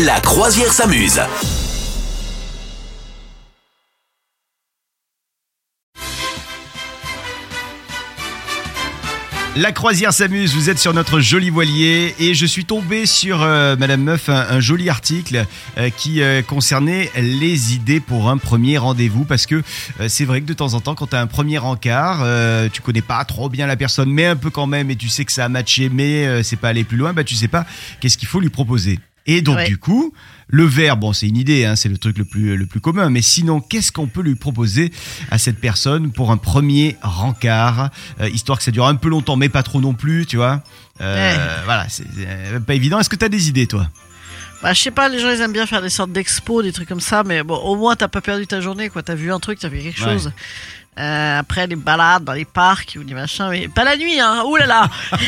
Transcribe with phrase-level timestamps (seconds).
[0.00, 1.20] La croisière s'amuse.
[9.54, 13.76] La croisière s'amuse, vous êtes sur notre joli voilier et je suis tombé sur euh,
[13.76, 15.44] Madame Meuf un, joli article
[15.76, 19.62] euh, qui euh, concernait les idées pour un premier rendez-vous parce que
[20.08, 22.26] c'est vrai que de temps en temps quand tu as un premier encart,
[22.72, 25.26] tu connais pas trop bien la personne mais un peu quand même et tu sais
[25.26, 27.66] que ça a matché mais c'est pas aller plus loin, bah tu sais pas
[28.00, 28.98] qu'est-ce qu'il faut lui proposer.
[29.26, 29.66] Et donc Ouais.
[29.68, 30.12] du coup,
[30.48, 33.08] le verre, bon c'est une idée, hein, c'est le truc le plus, le plus commun,
[33.08, 34.92] mais sinon qu'est-ce qu'on peut lui proposer
[35.30, 39.36] à cette personne pour un premier rencard, euh, histoire que ça dure un peu longtemps
[39.36, 40.62] mais pas trop non plus, tu vois
[41.00, 41.64] Euh, Ouais.
[41.64, 42.04] Voilà, c'est
[42.66, 42.98] pas évident.
[43.00, 43.88] Est-ce que tu as des idées toi?
[44.62, 46.88] Bah, je sais pas, les gens ils aiment bien faire des sortes d'expos, des trucs
[46.88, 49.02] comme ça, mais bon, au moins t'as pas perdu ta journée, quoi.
[49.02, 50.12] T'as vu un truc, t'as vu quelque Ouais.
[50.12, 50.32] chose.
[50.98, 54.42] Euh, après, les balades dans les parcs ou des machins, mais pas la nuit, hein.
[54.46, 54.90] Ouh là là.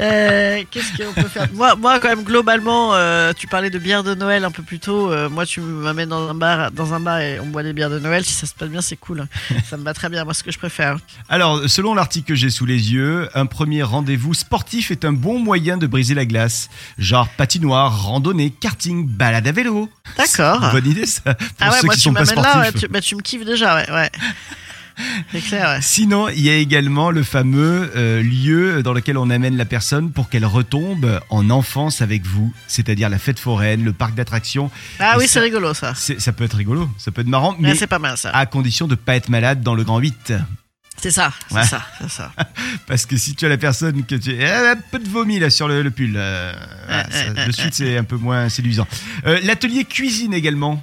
[0.00, 1.46] Euh, Qu'est-ce qu'on peut faire?
[1.52, 4.78] Moi, moi, quand même, globalement, euh, tu parlais de bière de Noël un peu plus
[4.78, 5.12] tôt.
[5.12, 7.90] euh, moi, tu m'amènes dans un bar, dans un bar et on boit des bières
[7.90, 8.24] de Noël.
[8.24, 9.26] Si ça se passe bien, c'est cool.
[9.68, 10.24] ça me va très bien.
[10.24, 10.96] Moi, ce que je préfère.
[11.28, 15.38] Alors, selon l'article que j'ai sous les yeux, un premier rendez-vous sportif est un bon
[15.38, 16.68] moyen de briser la glace.
[16.98, 19.88] Genre patinoire, randonnée, karting, balade à vélo.
[20.16, 20.70] D'accord.
[20.72, 21.34] Bonne idée ça.
[21.34, 22.54] Pour Ah ouais, ceux moi, qui tu sont pas sportifs.
[22.54, 23.90] là, ouais, tu, bah, tu me kiffes déjà, ouais.
[23.90, 24.10] ouais.
[25.32, 25.78] C'est clair, ouais.
[25.80, 30.10] Sinon, il y a également le fameux euh, lieu dans lequel on amène la personne
[30.12, 34.70] pour qu'elle retombe en enfance avec vous, c'est-à-dire la fête foraine, le parc d'attractions.
[34.98, 35.94] Ah Et oui, c'est rigolo ça.
[35.94, 38.30] Ça peut être rigolo, ça peut être marrant, Mais mais c'est pas mal ça.
[38.36, 40.34] à condition de pas être malade dans le grand 8.
[41.02, 41.64] C'est ça, c'est Ouais.
[41.64, 42.32] ça, c'est ça.
[42.86, 44.40] Parce que si tu as la personne que tu...
[44.44, 46.12] A un peu de vomi là sur le, le pull.
[46.16, 46.52] euh,
[46.86, 48.86] voilà, ça- ouais, de suite, c'est un peu moins séduisant.
[49.26, 50.82] Euh, L'atelier cuisine également.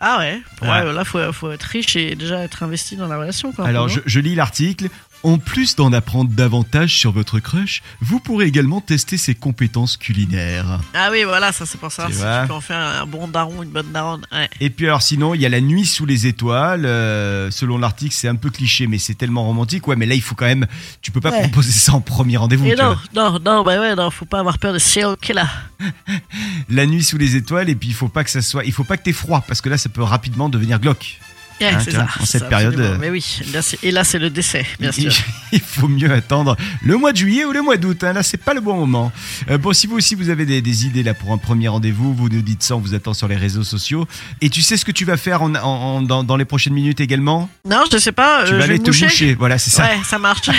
[0.00, 0.92] Ah ouais, ouais, Ouais.
[0.92, 3.66] là faut, faut être riche et déjà être investi dans la relation quoi.
[3.66, 4.88] Alors, je lis l'article.
[5.24, 10.78] En plus d'en apprendre davantage sur votre crush, vous pourrez également tester ses compétences culinaires.
[10.94, 12.06] Ah oui, voilà, ça c'est pour ça.
[12.06, 14.24] Tu Si tu peux en faire un bon daron, une bonne daronne.
[14.30, 14.48] Ouais.
[14.60, 16.86] Et puis alors sinon, il y a la nuit sous les étoiles.
[16.86, 19.88] euh, selon l'article, c'est un peu cliché, mais c'est tellement romantique.
[19.88, 20.66] Ouais, mais là, il faut quand même...
[21.02, 21.40] Tu peux pas Ouais.
[21.42, 22.66] proposer ça en premier rendez-vous.
[22.66, 25.42] Et non, non, non, bah ouais, non, faut pas avoir peur de serial killer.
[26.68, 28.64] La nuit sous les étoiles, et puis il faut pas que ça soit...
[28.64, 31.18] Il faut pas que t'aies froid, parce que là, ça peut rapidement devenir glauque.
[31.60, 32.06] Ouais, Hein, ça.
[32.20, 35.12] en cette ça, période, euh, Mais oui, là, et là c'est le décès, bien sûr.
[35.52, 38.04] il faut mieux attendre le mois de juillet ou le mois d'août.
[38.04, 38.12] hein.
[38.12, 39.10] Là, c'est pas le bon moment.
[39.50, 42.14] Euh, bon, si vous aussi vous avez des, des idées là pour un premier rendez-vous,
[42.14, 44.06] vous nous dites ça, on vous attend sur les réseaux sociaux.
[44.40, 46.74] Et tu sais ce que tu vas faire en, en- en- dans, dans les prochaines
[46.74, 47.48] minutes également?
[47.68, 49.04] Non, je sais pas, Tu euh, vas je vais aller te moucher.
[49.06, 49.34] moucher.
[49.34, 49.82] Voilà, c'est ça.
[49.84, 50.48] Ouais, ça marche.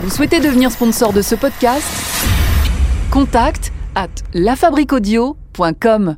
[0.00, 1.86] Vous souhaitez devenir sponsor de ce podcast?
[3.10, 6.14] Contact à lafabriquaudio.com.